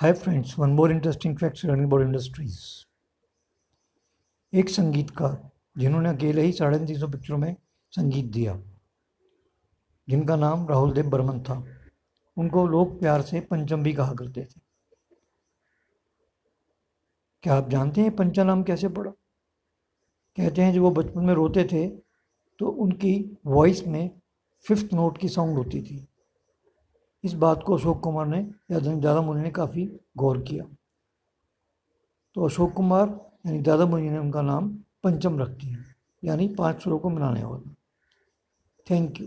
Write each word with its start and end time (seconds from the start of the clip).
Hi 0.00 0.12
friends 0.12 0.58
one 0.58 0.70
more 0.70 0.90
interesting 0.90 1.36
facts 1.38 1.64
running 1.64 1.86
about 1.86 2.02
industries 2.02 2.60
एक 4.52 4.68
संगीतकार 4.68 5.50
जिन्होंने 5.78 6.08
अकेले 6.08 6.42
ही 6.42 6.52
साढ़े 6.52 6.78
तीन 6.78 6.98
सौ 6.98 7.08
पिक्चरों 7.08 7.38
में 7.38 7.54
संगीत 7.92 8.30
दिया, 8.32 8.54
जिनका 10.08 10.36
नाम 10.36 10.66
राहुल 10.68 10.92
देव 10.92 11.10
बर्मन 11.10 11.40
था। 11.42 11.64
उनको 12.36 12.66
लोग 12.66 12.98
प्यार 13.00 13.22
से 13.22 13.40
पंचम 13.40 13.82
भी 13.82 13.92
कहा 13.94 14.14
करते 14.14 14.44
थे। 14.44 14.60
क्या 17.44 17.54
आप 17.54 17.68
जानते 17.70 18.00
हैं 18.00 18.14
पंचा 18.16 18.44
नाम 18.44 18.62
कैसे 18.62 18.88
पड़ा? 18.90 19.10
कहते 19.10 20.62
हैं 20.62 20.72
जब 20.72 20.80
वो 20.80 20.90
बचपन 20.92 21.24
में 21.24 21.34
रोते 21.34 21.64
थे 21.72 21.88
तो 22.60 22.70
उनकी 22.78 23.14
वॉइस 23.46 23.86
में 23.86 24.10
फिफ्थ 24.64 24.94
नोट 24.94 25.18
की 25.18 25.28
साउंड 25.28 25.58
होती 25.58 25.82
थी। 25.82 26.06
इस 27.24 27.32
बात 27.32 27.62
को 27.62 27.76
अशोक 27.76 28.00
कुमार 28.00 28.26
ने 28.26 28.38
या 28.70 28.78
दादा 28.78 29.20
मुनि 29.20 29.42
ने 29.42 29.50
काफ़ी 29.50 29.84
गौर 30.16 30.40
किया। 30.40 30.64
तो 32.34 32.44
अशोक 32.44 32.72
कुमार, 32.72 33.08
यानी 33.46 33.58
दादा 33.58 33.86
मुनि 33.86 34.10
ने 34.10 34.18
उनका 34.18 34.42
नाम 34.42 34.68
पंचम 35.04 35.38
रख 35.38 35.48
दिया 35.48 35.84
यानी 36.24 36.48
पाँच 36.48 36.82
स्वरों 36.82 36.98
को 36.98 37.10
मिलाने 37.10 37.44
वाला। 37.44 37.74
Thank 38.90 39.20
you 39.20 39.26